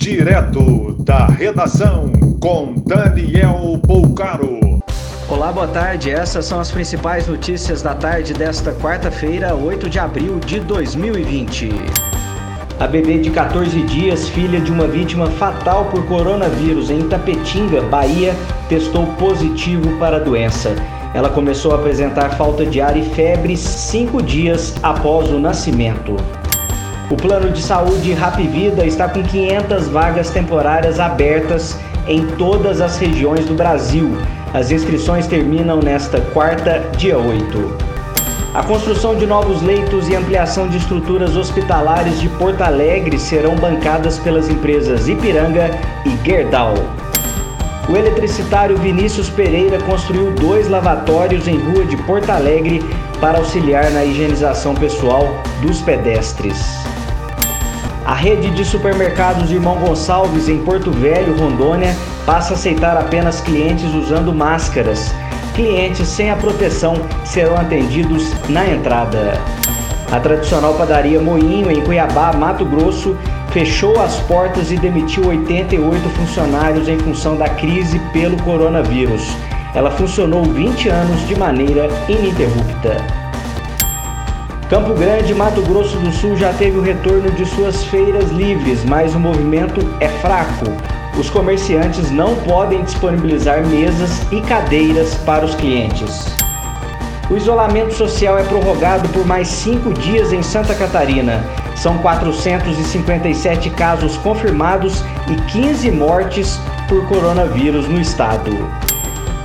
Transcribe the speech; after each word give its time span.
Direto 0.00 0.96
da 1.04 1.26
redação 1.26 2.10
com 2.40 2.72
Daniel 2.86 3.78
Poucaro. 3.86 4.80
Olá, 5.28 5.52
boa 5.52 5.68
tarde. 5.68 6.10
Essas 6.10 6.46
são 6.46 6.58
as 6.58 6.70
principais 6.70 7.28
notícias 7.28 7.82
da 7.82 7.94
tarde 7.94 8.32
desta 8.32 8.72
quarta-feira, 8.72 9.54
8 9.54 9.90
de 9.90 9.98
abril 9.98 10.40
de 10.40 10.58
2020. 10.60 11.68
A 12.80 12.86
bebê 12.86 13.18
de 13.18 13.28
14 13.30 13.82
dias, 13.82 14.26
filha 14.30 14.58
de 14.58 14.72
uma 14.72 14.88
vítima 14.88 15.26
fatal 15.32 15.84
por 15.90 16.02
coronavírus 16.06 16.88
em 16.88 17.00
Itapetinga, 17.00 17.82
Bahia, 17.82 18.34
testou 18.70 19.06
positivo 19.18 19.98
para 19.98 20.16
a 20.16 20.20
doença. 20.20 20.74
Ela 21.12 21.28
começou 21.28 21.72
a 21.72 21.74
apresentar 21.74 22.30
falta 22.38 22.64
de 22.64 22.80
ar 22.80 22.96
e 22.96 23.02
febre 23.02 23.54
cinco 23.54 24.22
dias 24.22 24.74
após 24.82 25.28
o 25.28 25.38
nascimento. 25.38 26.16
O 27.10 27.16
plano 27.16 27.50
de 27.50 27.60
saúde 27.60 28.12
Rap 28.12 28.40
Vida 28.40 28.86
está 28.86 29.08
com 29.08 29.20
500 29.20 29.88
vagas 29.88 30.30
temporárias 30.30 31.00
abertas 31.00 31.76
em 32.06 32.24
todas 32.36 32.80
as 32.80 32.98
regiões 32.98 33.46
do 33.46 33.54
Brasil. 33.54 34.16
As 34.54 34.70
inscrições 34.70 35.26
terminam 35.26 35.80
nesta 35.80 36.20
quarta, 36.20 36.78
dia 36.96 37.18
8. 37.18 37.90
A 38.54 38.62
construção 38.62 39.16
de 39.16 39.26
novos 39.26 39.60
leitos 39.60 40.08
e 40.08 40.14
ampliação 40.14 40.68
de 40.68 40.76
estruturas 40.76 41.36
hospitalares 41.36 42.20
de 42.20 42.28
Porto 42.28 42.62
Alegre 42.62 43.18
serão 43.18 43.56
bancadas 43.56 44.16
pelas 44.20 44.48
empresas 44.48 45.08
Ipiranga 45.08 45.68
e 46.06 46.16
Gerdau. 46.24 46.74
O 47.88 47.96
eletricitário 47.96 48.76
Vinícius 48.76 49.28
Pereira 49.28 49.80
construiu 49.80 50.30
dois 50.30 50.68
lavatórios 50.68 51.48
em 51.48 51.58
rua 51.58 51.84
de 51.84 51.96
Porto 51.96 52.30
Alegre 52.30 52.80
para 53.20 53.38
auxiliar 53.38 53.90
na 53.90 54.04
higienização 54.04 54.76
pessoal 54.76 55.26
dos 55.60 55.82
pedestres. 55.82 56.80
A 58.04 58.14
rede 58.14 58.50
de 58.50 58.64
supermercados 58.64 59.52
Irmão 59.52 59.76
Gonçalves 59.76 60.48
em 60.48 60.58
Porto 60.64 60.90
Velho, 60.90 61.36
Rondônia, 61.36 61.94
passa 62.24 62.54
a 62.54 62.56
aceitar 62.56 62.96
apenas 62.96 63.40
clientes 63.40 63.94
usando 63.94 64.34
máscaras. 64.34 65.14
Clientes 65.54 66.08
sem 66.08 66.30
a 66.30 66.36
proteção 66.36 66.94
serão 67.24 67.56
atendidos 67.56 68.32
na 68.48 68.66
entrada. 68.66 69.38
A 70.10 70.18
tradicional 70.18 70.74
padaria 70.74 71.20
Moinho, 71.20 71.70
em 71.70 71.82
Cuiabá, 71.82 72.32
Mato 72.32 72.64
Grosso, 72.64 73.16
fechou 73.52 74.00
as 74.00 74.16
portas 74.20 74.72
e 74.72 74.76
demitiu 74.76 75.26
88 75.26 76.08
funcionários 76.10 76.88
em 76.88 76.98
função 76.98 77.36
da 77.36 77.48
crise 77.48 77.98
pelo 78.12 78.36
coronavírus. 78.42 79.28
Ela 79.74 79.90
funcionou 79.90 80.42
20 80.42 80.88
anos 80.88 81.28
de 81.28 81.38
maneira 81.38 81.88
ininterrupta. 82.08 83.19
Campo 84.70 84.94
Grande, 84.94 85.34
Mato 85.34 85.62
Grosso 85.62 85.98
do 85.98 86.12
Sul 86.12 86.36
já 86.36 86.52
teve 86.52 86.78
o 86.78 86.80
retorno 86.80 87.28
de 87.32 87.44
suas 87.44 87.82
feiras 87.86 88.30
livres, 88.30 88.84
mas 88.84 89.16
o 89.16 89.18
movimento 89.18 89.80
é 89.98 90.06
fraco. 90.06 90.66
Os 91.18 91.28
comerciantes 91.28 92.08
não 92.12 92.36
podem 92.36 92.84
disponibilizar 92.84 93.66
mesas 93.66 94.22
e 94.30 94.40
cadeiras 94.42 95.16
para 95.26 95.44
os 95.44 95.56
clientes. 95.56 96.24
O 97.28 97.36
isolamento 97.36 97.92
social 97.94 98.38
é 98.38 98.44
prorrogado 98.44 99.08
por 99.08 99.26
mais 99.26 99.48
cinco 99.48 99.92
dias 99.92 100.32
em 100.32 100.40
Santa 100.40 100.72
Catarina. 100.72 101.44
São 101.74 101.98
457 101.98 103.70
casos 103.70 104.16
confirmados 104.18 105.02
e 105.28 105.34
15 105.50 105.90
mortes 105.90 106.60
por 106.88 107.08
coronavírus 107.08 107.88
no 107.88 108.00
estado. 108.00 108.52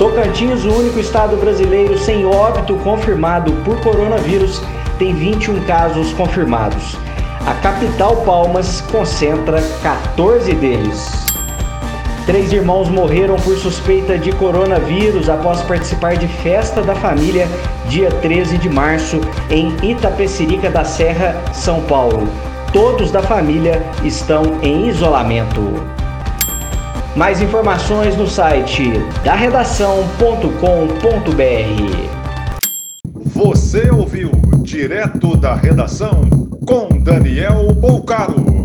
Tocantins, 0.00 0.64
o 0.64 0.72
único 0.72 0.98
estado 0.98 1.36
brasileiro 1.36 1.96
sem 1.96 2.26
óbito 2.26 2.74
confirmado 2.78 3.52
por 3.64 3.80
coronavírus, 3.82 4.60
tem 5.02 5.12
21 5.16 5.64
casos 5.64 6.12
confirmados. 6.12 6.96
A 7.44 7.54
capital 7.54 8.18
Palmas 8.18 8.80
concentra 8.82 9.60
14 9.82 10.54
deles. 10.54 11.26
Três 12.24 12.52
irmãos 12.52 12.88
morreram 12.88 13.34
por 13.34 13.56
suspeita 13.56 14.16
de 14.16 14.30
coronavírus 14.30 15.28
após 15.28 15.60
participar 15.62 16.14
de 16.16 16.28
festa 16.28 16.82
da 16.82 16.94
família 16.94 17.48
dia 17.88 18.12
13 18.12 18.58
de 18.58 18.68
março 18.68 19.20
em 19.50 19.74
Itapecerica 19.82 20.70
da 20.70 20.84
Serra, 20.84 21.34
São 21.52 21.82
Paulo. 21.82 22.28
Todos 22.72 23.10
da 23.10 23.22
família 23.22 23.82
estão 24.04 24.60
em 24.62 24.86
isolamento. 24.86 25.84
Mais 27.16 27.42
informações 27.42 28.16
no 28.16 28.28
site 28.28 28.92
da 29.24 29.34
redação.com.br. 29.34 30.52
Você 33.34 33.90
ouviu 33.90 34.30
direto 34.62 35.36
da 35.36 35.54
redação 35.54 36.22
com 36.64 36.98
Daniel 36.98 37.72
Bolcaro. 37.74 38.61